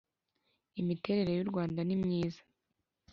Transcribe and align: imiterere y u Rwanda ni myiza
imiterere 0.81 1.31
y 1.33 1.41
u 1.45 1.49
Rwanda 1.51 1.79
ni 1.83 1.95
myiza 2.03 2.41